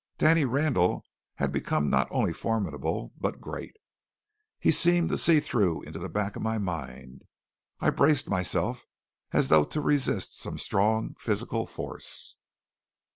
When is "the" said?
5.99-6.09